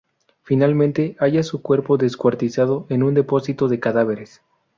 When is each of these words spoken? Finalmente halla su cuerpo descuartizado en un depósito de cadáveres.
Finalmente 0.41 1.15
halla 1.19 1.43
su 1.43 1.61
cuerpo 1.61 1.95
descuartizado 1.95 2.87
en 2.89 3.03
un 3.03 3.13
depósito 3.13 3.67
de 3.67 3.79
cadáveres. 3.79 4.41